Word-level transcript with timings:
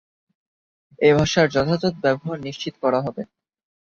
এ 0.99 1.09
ভাষার 1.17 1.47
যথাযথ 1.51 1.93
ব্যবহার 2.03 2.37
নিশ্চিত 2.41 2.73
করা 2.83 2.99
হবে। 3.01 3.21